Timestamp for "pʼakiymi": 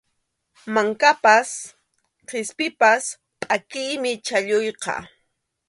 3.41-4.11